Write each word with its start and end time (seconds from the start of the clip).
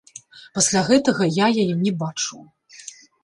Пасля 0.57 0.81
гэтага 0.87 1.27
я 1.35 1.47
яе 1.63 1.75
не 1.83 1.93
бачыў. 2.01 2.41